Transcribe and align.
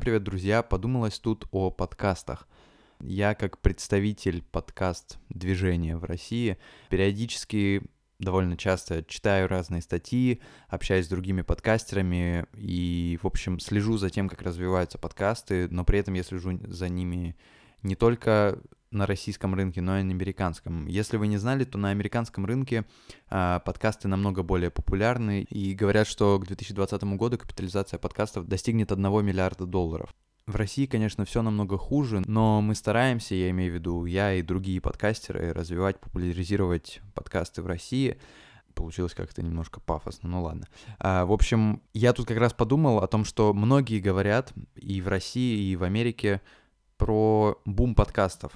привет, 0.00 0.24
друзья! 0.24 0.64
Подумалось 0.64 1.20
тут 1.20 1.46
о 1.52 1.70
подкастах. 1.70 2.48
Я 3.00 3.36
как 3.36 3.60
представитель 3.60 4.42
подкаст-движения 4.42 5.96
в 5.96 6.02
России 6.02 6.58
периодически 6.90 7.82
довольно 8.18 8.56
часто 8.56 9.04
читаю 9.04 9.46
разные 9.46 9.82
статьи, 9.82 10.40
общаюсь 10.66 11.06
с 11.06 11.08
другими 11.08 11.42
подкастерами 11.42 12.46
и, 12.54 13.16
в 13.22 13.26
общем, 13.28 13.60
слежу 13.60 13.96
за 13.96 14.10
тем, 14.10 14.28
как 14.28 14.42
развиваются 14.42 14.98
подкасты, 14.98 15.68
но 15.68 15.84
при 15.84 16.00
этом 16.00 16.14
я 16.14 16.24
слежу 16.24 16.58
за 16.64 16.88
ними 16.88 17.36
не 17.84 17.94
только 17.94 18.58
на 18.90 19.06
российском 19.06 19.54
рынке, 19.54 19.80
но 19.80 19.98
и 19.98 20.02
на 20.02 20.12
американском. 20.12 20.86
Если 20.86 21.16
вы 21.16 21.26
не 21.26 21.36
знали, 21.36 21.64
то 21.64 21.78
на 21.78 21.90
американском 21.90 22.46
рынке 22.46 22.84
э, 23.30 23.60
подкасты 23.64 24.08
намного 24.08 24.42
более 24.42 24.70
популярны, 24.70 25.42
и 25.42 25.74
говорят, 25.74 26.06
что 26.06 26.38
к 26.38 26.46
2020 26.46 27.02
году 27.16 27.38
капитализация 27.38 27.98
подкастов 27.98 28.46
достигнет 28.46 28.92
1 28.92 29.24
миллиарда 29.24 29.66
долларов. 29.66 30.14
В 30.46 30.54
России, 30.54 30.86
конечно, 30.86 31.24
все 31.24 31.42
намного 31.42 31.76
хуже, 31.76 32.22
но 32.24 32.60
мы 32.60 32.76
стараемся, 32.76 33.34
я 33.34 33.50
имею 33.50 33.72
в 33.72 33.74
виду 33.74 34.04
я 34.04 34.34
и 34.34 34.42
другие 34.42 34.80
подкастеры, 34.80 35.52
развивать, 35.52 35.98
популяризировать 35.98 37.00
подкасты 37.14 37.62
в 37.62 37.66
России. 37.66 38.16
Получилось 38.74 39.14
как-то 39.14 39.42
немножко 39.42 39.80
пафосно, 39.80 40.28
ну 40.28 40.42
ладно. 40.42 40.68
А, 41.00 41.24
в 41.24 41.32
общем, 41.32 41.82
я 41.94 42.12
тут 42.12 42.28
как 42.28 42.38
раз 42.38 42.52
подумал 42.52 42.98
о 42.98 43.08
том, 43.08 43.24
что 43.24 43.52
многие 43.54 43.98
говорят 43.98 44.52
и 44.76 45.00
в 45.00 45.08
России, 45.08 45.72
и 45.72 45.74
в 45.74 45.82
Америке 45.82 46.40
про 46.96 47.60
бум 47.64 47.96
подкастов. 47.96 48.52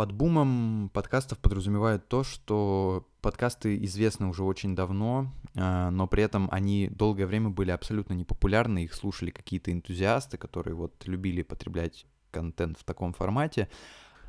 Под 0.00 0.12
бумом 0.12 0.90
подкастов 0.94 1.36
подразумевают 1.40 2.08
то, 2.08 2.24
что 2.24 3.06
подкасты 3.20 3.84
известны 3.84 4.28
уже 4.28 4.44
очень 4.44 4.74
давно, 4.74 5.30
а, 5.54 5.90
но 5.90 6.06
при 6.06 6.22
этом 6.22 6.48
они 6.50 6.88
долгое 6.88 7.26
время 7.26 7.50
были 7.50 7.70
абсолютно 7.70 8.14
непопулярны, 8.14 8.84
их 8.84 8.94
слушали 8.94 9.30
какие-то 9.30 9.70
энтузиасты, 9.70 10.38
которые 10.38 10.74
вот 10.74 11.06
любили 11.06 11.42
потреблять 11.42 12.06
контент 12.30 12.78
в 12.78 12.84
таком 12.84 13.12
формате. 13.12 13.68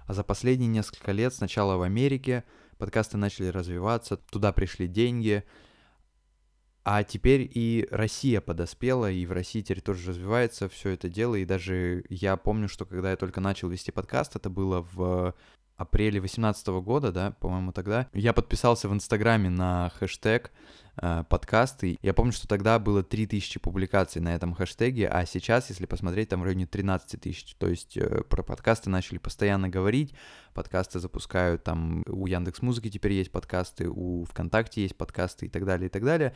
А 0.08 0.13
за 0.13 0.25
последние 0.25 0.67
несколько 0.67 1.13
лет 1.13 1.33
сначала 1.33 1.78
в 1.78 1.83
Америке 1.83 2.44
подкасты 2.78 3.16
начали 3.16 3.47
развиваться, 3.47 4.17
туда 4.17 4.52
пришли 4.52 4.89
деньги, 4.89 5.45
а 6.84 7.04
теперь 7.04 7.50
и 7.54 7.88
Россия 7.92 8.42
подоспела, 8.42 9.12
и 9.12 9.26
в 9.26 9.32
России 9.32 9.62
теперь 9.62 9.82
тоже 9.82 10.10
развивается 10.10 10.68
все 10.68 10.90
это 10.90 11.10
дело, 11.10 11.36
и 11.36 11.46
даже 11.46 12.04
я 12.10 12.36
помню, 12.38 12.68
что 12.68 12.86
когда 12.86 13.12
я 13.12 13.18
только 13.18 13.40
начал 13.40 13.70
вести 13.70 13.92
подкаст, 13.92 14.36
это 14.36 14.50
было 14.50 14.88
в 14.94 15.36
апреле 15.82 16.20
2018 16.20 16.68
года, 16.84 17.12
да, 17.12 17.32
по-моему, 17.32 17.72
тогда, 17.72 18.08
я 18.14 18.34
подписался 18.34 18.88
в 18.88 18.94
Инстаграме 18.94 19.50
на 19.50 19.92
хэштег 20.00 20.52
э, 21.02 21.24
подкасты. 21.28 21.98
Я 22.02 22.14
помню, 22.14 22.32
что 22.32 22.48
тогда 22.48 22.80
было 22.80 23.04
3000 23.04 23.59
публикаций 23.59 24.22
на 24.22 24.34
этом 24.34 24.54
хэштеге, 24.54 25.08
а 25.08 25.26
сейчас, 25.26 25.70
если 25.70 25.86
посмотреть, 25.86 26.30
там 26.30 26.42
в 26.42 26.44
районе 26.44 26.68
13 26.68 27.20
тысяч. 27.20 27.56
То 27.56 27.68
есть 27.68 27.98
э, 27.98 28.24
про 28.30 28.44
подкасты 28.44 28.90
начали 28.90 29.18
постоянно 29.18 29.70
говорить, 29.70 30.14
подкасты 30.54 31.00
запускают, 31.00 31.64
там 31.64 32.04
у 32.08 32.28
Яндекс 32.28 32.62
Музыки 32.62 32.90
теперь 32.90 33.14
есть 33.14 33.32
подкасты, 33.32 33.90
у 33.90 34.26
ВКонтакте 34.26 34.84
есть 34.84 34.96
подкасты 34.96 35.48
и 35.48 35.50
так 35.50 35.66
далее, 35.66 35.88
и 35.88 35.90
так 35.90 36.04
далее. 36.04 36.34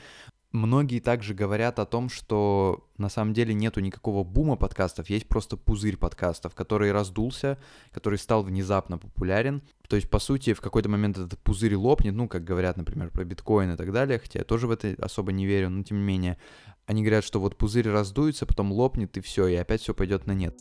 Многие 0.55 1.01
также 1.01 1.33
говорят 1.33 1.79
о 1.79 1.85
том, 1.85 2.07
что 2.07 2.87
на 2.97 3.09
самом 3.09 3.33
деле 3.33 3.53
нету 3.53 3.81
никакого 3.81 4.23
бума 4.23 4.55
подкастов, 4.55 5.09
есть 5.09 5.27
просто 5.27 5.57
пузырь 5.57 5.97
подкастов, 5.97 6.55
который 6.55 6.93
раздулся, 6.93 7.57
который 7.91 8.17
стал 8.17 8.41
внезапно 8.41 8.97
популярен. 8.97 9.61
То 9.89 9.97
есть, 9.97 10.09
по 10.09 10.17
сути, 10.17 10.53
в 10.53 10.61
какой-то 10.61 10.87
момент 10.87 11.17
этот 11.17 11.39
пузырь 11.39 11.75
лопнет, 11.75 12.13
ну, 12.13 12.29
как 12.29 12.45
говорят, 12.45 12.77
например, 12.77 13.11
про 13.11 13.25
биткоин 13.25 13.73
и 13.73 13.75
так 13.75 13.91
далее, 13.91 14.17
хотя 14.17 14.39
я 14.39 14.45
тоже 14.45 14.67
в 14.67 14.71
это 14.71 14.95
особо 14.97 15.33
не 15.33 15.45
верю, 15.45 15.69
но 15.69 15.83
тем 15.83 15.97
не 15.97 16.03
менее. 16.05 16.37
Они 16.85 17.01
говорят, 17.03 17.25
что 17.25 17.41
вот 17.41 17.57
пузырь 17.57 17.89
раздуется, 17.89 18.45
потом 18.45 18.71
лопнет 18.71 19.17
и 19.17 19.19
все, 19.19 19.47
и 19.47 19.55
опять 19.55 19.81
все 19.81 19.93
пойдет 19.93 20.25
на 20.25 20.31
нет. 20.31 20.55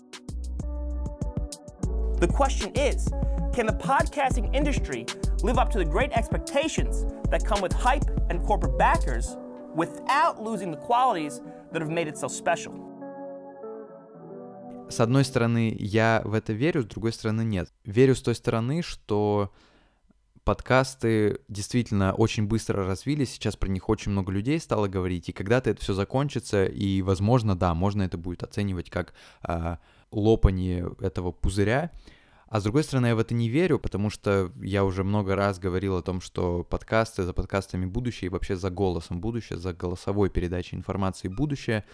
The 2.19 2.27
question 2.27 2.73
is, 2.75 3.09
can 3.55 3.67
the 3.67 3.79
podcasting 3.79 4.53
industry 4.57 5.07
live 5.45 5.59
up 5.59 5.71
to 5.71 5.79
the 5.79 5.85
great 5.85 6.11
expectations 6.15 7.05
that 7.31 7.45
come 7.47 7.61
with 7.61 7.73
hype 7.73 8.03
and 8.29 8.45
corporate 8.45 8.77
backers 8.77 9.37
without 9.75 10.43
losing 10.43 10.71
the 10.71 10.81
qualities 10.87 11.41
that 11.73 11.81
have 11.83 11.91
made 11.91 12.09
it 12.09 12.17
so 12.17 12.29
special. 12.29 12.73
С 14.89 15.01
одной 15.01 15.25
стороны, 15.25 15.75
я 15.79 16.23
в 16.25 16.35
это 16.35 16.53
верю, 16.53 16.83
с 16.83 16.87
другой 16.87 17.13
стороны, 17.13 17.43
нет. 17.43 17.73
Верю 17.85 18.15
с 18.15 18.21
той 18.21 18.35
стороны, 18.35 18.83
что 18.83 19.51
подкасты 20.45 21.41
действительно 21.49 22.13
очень 22.13 22.47
быстро 22.47 22.85
развились, 22.87 23.33
сейчас 23.33 23.57
про 23.57 23.69
них 23.69 23.89
очень 23.89 24.13
много 24.13 24.31
людей 24.31 24.61
стало 24.61 24.87
говорить, 24.87 25.29
и 25.29 25.33
когда-то 25.33 25.71
это 25.71 25.81
все 25.81 25.95
закончится, 25.95 26.67
и, 26.67 27.01
возможно, 27.03 27.57
да, 27.57 27.75
можно 27.75 28.03
это 28.03 28.19
будет 28.19 28.43
оценивать 28.43 28.91
как 28.91 29.15
э, 29.49 29.77
лопание 30.11 30.93
этого 31.01 31.33
пузыря, 31.33 31.91
а 32.55 32.61
с 32.61 32.63
другой 32.63 32.85
стороны, 32.85 33.07
я 33.09 33.17
в 33.17 33.19
это 33.19 33.35
не 33.35 33.49
верю, 33.49 33.81
потому 33.81 34.11
что 34.11 34.53
я 34.63 34.85
уже 34.85 35.03
много 35.03 35.35
раз 35.35 35.59
говорил 35.59 35.97
о 35.97 36.03
том, 36.03 36.21
что 36.21 36.63
подкасты, 36.63 37.25
за 37.25 37.33
подкастами 37.33 37.85
будущее 37.85 38.27
и 38.27 38.29
вообще 38.29 38.55
за 38.55 38.71
голосом 38.71 39.21
будущее, 39.21 39.59
за 39.59 39.73
голосовой 39.73 40.31
передачей 40.31 40.77
информации 40.77 41.27
будущее. 41.27 41.85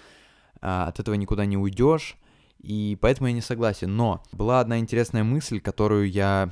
А, 0.60 0.88
от 0.88 1.00
этого 1.00 1.14
никуда 1.14 1.46
не 1.46 1.56
уйдешь, 1.56 2.18
и 2.58 2.98
поэтому 3.00 3.28
я 3.28 3.32
не 3.32 3.40
согласен. 3.40 3.96
Но 3.96 4.22
была 4.32 4.60
одна 4.60 4.78
интересная 4.78 5.24
мысль, 5.24 5.60
которую 5.60 6.10
я 6.10 6.50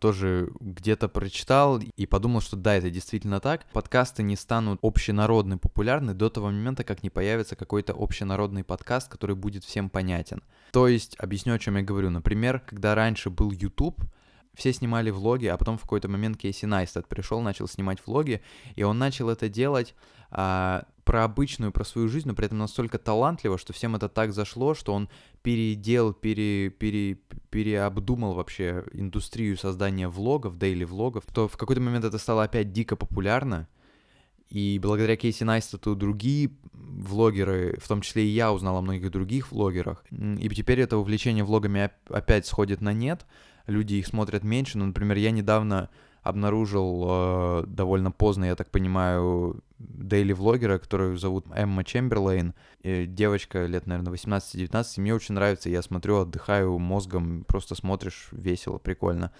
тоже 0.00 0.50
где-то 0.60 1.08
прочитал 1.08 1.78
и 1.78 2.06
подумал, 2.06 2.40
что 2.40 2.56
да, 2.56 2.74
это 2.74 2.90
действительно 2.90 3.40
так. 3.40 3.64
Подкасты 3.72 4.22
не 4.22 4.36
станут 4.36 4.78
общенародно 4.82 5.58
популярны 5.58 6.14
до 6.14 6.30
того 6.30 6.46
момента, 6.46 6.84
как 6.84 7.02
не 7.02 7.10
появится 7.10 7.56
какой-то 7.56 7.94
общенародный 7.96 8.64
подкаст, 8.64 9.08
который 9.08 9.36
будет 9.36 9.64
всем 9.64 9.88
понятен. 9.88 10.42
То 10.72 10.88
есть, 10.88 11.16
объясню, 11.18 11.54
о 11.54 11.58
чем 11.58 11.76
я 11.76 11.82
говорю. 11.82 12.10
Например, 12.10 12.60
когда 12.60 12.94
раньше 12.94 13.30
был 13.30 13.50
YouTube, 13.50 14.00
все 14.54 14.72
снимали 14.72 15.10
влоги, 15.10 15.46
а 15.46 15.56
потом 15.56 15.78
в 15.78 15.82
какой-то 15.82 16.08
момент 16.08 16.38
Кейси 16.38 16.64
Найстед 16.64 17.06
пришел, 17.06 17.40
начал 17.40 17.68
снимать 17.68 17.98
влоги, 18.06 18.42
и 18.74 18.82
он 18.82 18.98
начал 18.98 19.28
это 19.28 19.48
делать 19.48 19.94
а, 20.30 20.84
про 21.06 21.22
обычную, 21.22 21.70
про 21.70 21.84
свою 21.84 22.08
жизнь, 22.08 22.26
но 22.26 22.34
при 22.34 22.46
этом 22.46 22.58
настолько 22.58 22.98
талантливо, 22.98 23.58
что 23.58 23.72
всем 23.72 23.94
это 23.94 24.08
так 24.08 24.32
зашло, 24.32 24.74
что 24.74 24.92
он 24.92 25.08
переделал, 25.42 26.12
пере, 26.12 26.68
пере, 26.68 27.14
переобдумал 27.48 28.34
вообще 28.34 28.84
индустрию 28.92 29.56
создания 29.56 30.08
влогов, 30.08 30.58
дейли 30.58 30.82
влогов, 30.82 31.22
то 31.32 31.46
в 31.46 31.56
какой-то 31.56 31.80
момент 31.80 32.04
это 32.04 32.18
стало 32.18 32.42
опять 32.42 32.72
дико 32.72 32.96
популярно, 32.96 33.68
и 34.48 34.80
благодаря 34.82 35.16
Кейси 35.16 35.44
Найстату 35.44 35.94
другие 35.94 36.50
влогеры, 36.72 37.78
в 37.80 37.86
том 37.86 38.00
числе 38.00 38.24
и 38.24 38.30
я 38.30 38.52
узнал 38.52 38.76
о 38.76 38.82
многих 38.82 39.10
других 39.10 39.52
влогерах. 39.52 40.04
И 40.10 40.48
теперь 40.50 40.80
это 40.80 40.98
увлечение 40.98 41.44
влогами 41.44 41.90
опять 42.08 42.46
сходит 42.46 42.80
на 42.80 42.92
нет. 42.92 43.26
Люди 43.66 43.94
их 43.94 44.06
смотрят 44.06 44.44
меньше. 44.44 44.78
Ну, 44.78 44.86
например, 44.86 45.16
я 45.16 45.32
недавно 45.32 45.90
обнаружил 46.28 47.06
э, 47.08 47.64
довольно 47.66 48.10
поздно, 48.10 48.44
я 48.44 48.56
так 48.56 48.70
понимаю, 48.70 49.62
дейли-влогера, 49.78 50.78
которую 50.78 51.18
зовут 51.18 51.46
Эмма 51.54 51.84
Чемберлейн. 51.84 52.54
И 52.82 53.06
девочка 53.06 53.66
лет, 53.66 53.86
наверное, 53.86 54.12
18-19. 54.12 55.00
Мне 55.00 55.14
очень 55.14 55.34
нравится, 55.34 55.70
я 55.70 55.82
смотрю, 55.82 56.18
отдыхаю 56.18 56.78
мозгом, 56.78 57.44
просто 57.44 57.74
смотришь, 57.74 58.28
весело, 58.32 58.78
прикольно. 58.78 59.32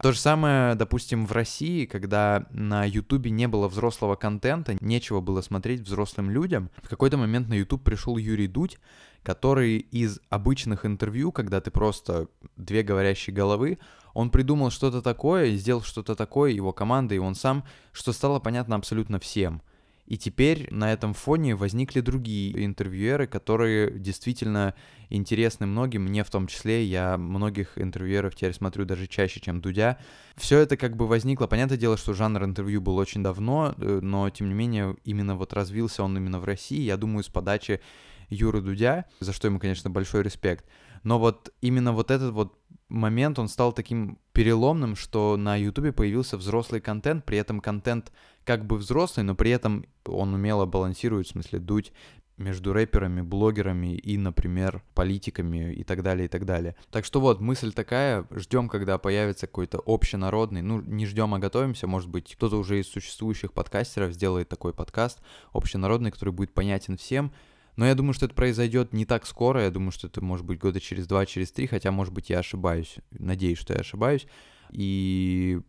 То 0.00 0.12
же 0.12 0.18
самое, 0.18 0.76
допустим, 0.76 1.26
в 1.26 1.32
России, 1.32 1.84
когда 1.84 2.46
на 2.50 2.84
Ютубе 2.84 3.32
не 3.32 3.48
было 3.48 3.66
взрослого 3.66 4.14
контента, 4.14 4.76
нечего 4.80 5.20
было 5.20 5.40
смотреть 5.40 5.80
взрослым 5.80 6.30
людям, 6.30 6.70
в 6.84 6.88
какой-то 6.88 7.16
момент 7.16 7.48
на 7.48 7.54
Ютуб 7.54 7.82
пришел 7.82 8.16
Юрий 8.16 8.46
Дудь, 8.46 8.78
который 9.24 9.78
из 9.78 10.20
обычных 10.30 10.86
интервью, 10.86 11.32
когда 11.32 11.60
ты 11.60 11.72
просто 11.72 12.28
две 12.56 12.84
говорящие 12.84 13.34
головы, 13.34 13.78
он 14.18 14.30
придумал 14.30 14.72
что-то 14.72 15.00
такое, 15.00 15.54
сделал 15.54 15.82
что-то 15.82 16.16
такое, 16.16 16.50
его 16.50 16.72
команда 16.72 17.14
и 17.14 17.18
он 17.18 17.36
сам, 17.36 17.62
что 17.92 18.12
стало 18.12 18.40
понятно 18.40 18.74
абсолютно 18.74 19.20
всем. 19.20 19.62
И 20.06 20.18
теперь 20.18 20.66
на 20.72 20.92
этом 20.92 21.14
фоне 21.14 21.54
возникли 21.54 22.00
другие 22.00 22.64
интервьюеры, 22.64 23.28
которые 23.28 23.96
действительно 23.96 24.74
интересны 25.08 25.66
многим, 25.66 26.02
мне 26.02 26.24
в 26.24 26.30
том 26.30 26.48
числе, 26.48 26.82
я 26.82 27.16
многих 27.16 27.78
интервьюеров 27.78 28.34
теперь 28.34 28.54
смотрю 28.54 28.86
даже 28.86 29.06
чаще, 29.06 29.38
чем 29.38 29.60
Дудя. 29.60 29.98
Все 30.34 30.58
это 30.58 30.76
как 30.76 30.96
бы 30.96 31.06
возникло, 31.06 31.46
понятное 31.46 31.78
дело, 31.78 31.96
что 31.96 32.12
жанр 32.12 32.42
интервью 32.42 32.80
был 32.80 32.96
очень 32.96 33.22
давно, 33.22 33.76
э, 33.76 34.00
но 34.02 34.28
тем 34.30 34.48
не 34.48 34.54
менее 34.54 34.96
именно 35.04 35.36
вот 35.36 35.52
развился 35.52 36.02
он 36.02 36.16
именно 36.16 36.40
в 36.40 36.44
России, 36.44 36.80
я 36.80 36.96
думаю, 36.96 37.22
с 37.22 37.28
подачи 37.28 37.80
Юры 38.28 38.60
Дудя, 38.60 39.06
за 39.20 39.32
что 39.32 39.48
ему, 39.48 39.58
конечно, 39.58 39.90
большой 39.90 40.22
респект. 40.22 40.66
Но 41.02 41.18
вот 41.18 41.52
именно 41.60 41.92
вот 41.92 42.10
этот 42.10 42.32
вот 42.32 42.58
момент, 42.88 43.38
он 43.38 43.48
стал 43.48 43.72
таким 43.72 44.18
переломным, 44.32 44.96
что 44.96 45.36
на 45.36 45.56
Ютубе 45.56 45.92
появился 45.92 46.36
взрослый 46.36 46.80
контент, 46.80 47.24
при 47.24 47.38
этом 47.38 47.60
контент 47.60 48.12
как 48.44 48.64
бы 48.66 48.76
взрослый, 48.76 49.24
но 49.24 49.34
при 49.34 49.50
этом 49.50 49.86
он 50.06 50.34
умело 50.34 50.66
балансирует, 50.66 51.26
в 51.26 51.30
смысле, 51.30 51.58
дуть 51.58 51.92
между 52.38 52.72
рэперами, 52.72 53.20
блогерами 53.20 53.96
и, 53.96 54.16
например, 54.16 54.82
политиками 54.94 55.74
и 55.74 55.82
так 55.82 56.02
далее, 56.02 56.26
и 56.26 56.28
так 56.28 56.46
далее. 56.46 56.76
Так 56.90 57.04
что 57.04 57.20
вот, 57.20 57.40
мысль 57.40 57.72
такая, 57.72 58.26
ждем, 58.30 58.68
когда 58.68 58.96
появится 58.96 59.46
какой-то 59.46 59.82
общенародный, 59.84 60.62
ну, 60.62 60.80
не 60.80 61.04
ждем, 61.04 61.34
а 61.34 61.38
готовимся, 61.40 61.86
может 61.86 62.08
быть, 62.08 62.34
кто-то 62.34 62.56
уже 62.56 62.80
из 62.80 62.88
существующих 62.88 63.52
подкастеров 63.52 64.12
сделает 64.12 64.48
такой 64.48 64.72
подкаст 64.72 65.20
общенародный, 65.52 66.12
который 66.12 66.32
будет 66.32 66.54
понятен 66.54 66.96
всем, 66.96 67.32
Но 67.78 67.86
я 67.86 67.94
думаю, 67.94 68.12
что 68.12 68.26
это 68.26 68.34
произойдет 68.34 68.92
не 68.92 69.04
так 69.04 69.24
скоро, 69.24 69.62
я 69.62 69.70
думаю, 69.70 69.92
что 69.92 70.08
это 70.08 70.20
может 70.20 70.44
быть 70.44 70.58
года 70.58 70.80
через 70.80 71.06
два, 71.06 71.24
через 71.26 71.52
три, 71.52 71.68
хотя, 71.68 71.92
может 71.92 72.12
быть, 72.12 72.28
я 72.28 72.40
ошибаюсь, 72.40 72.96
надеюсь, 73.12 73.58
что 73.58 73.72
я 73.72 73.78
ошибаюсь, 73.78 74.26
и 74.72 75.60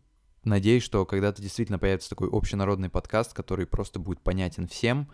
надеюсь, 0.43 0.81
что 0.81 1.05
когда-то 1.05 1.39
действительно 1.39 1.77
появится 1.77 2.09
такой 2.09 2.27
общенародный 2.31 2.89
подкаст, 2.89 3.33
который 3.33 3.67
просто 3.67 3.99
будет 3.99 4.21
понятен 4.21 4.67
всем, 4.67 5.07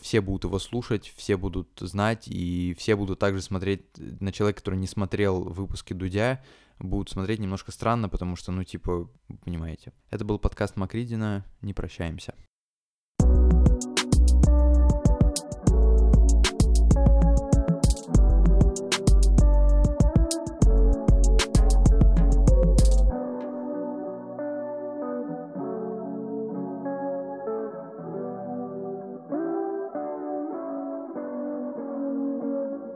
все 0.00 0.20
будут 0.20 0.42
его 0.42 0.58
слушать, 0.58 1.12
все 1.14 1.36
будут 1.36 1.68
знать, 1.78 2.26
и 2.26 2.74
все 2.76 2.96
будут 2.96 3.20
также 3.20 3.42
смотреть 3.42 3.82
на 3.96 4.32
человека, 4.32 4.58
который 4.58 4.80
не 4.80 4.88
смотрел 4.88 5.44
выпуски 5.44 5.92
Дудя, 5.92 6.42
будут 6.80 7.10
смотреть 7.10 7.38
немножко 7.38 7.70
странно, 7.70 8.08
потому 8.08 8.34
что, 8.34 8.50
ну, 8.50 8.64
типа, 8.64 9.08
понимаете. 9.44 9.92
Это 10.10 10.24
был 10.24 10.40
подкаст 10.40 10.74
Макридина, 10.74 11.44
не 11.62 11.74
прощаемся. 11.74 12.34